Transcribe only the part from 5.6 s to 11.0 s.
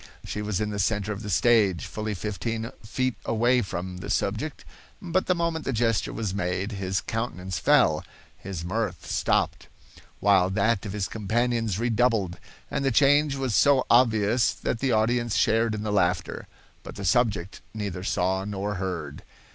the gesture was made, his countenance fell, his mirth stopped, while that of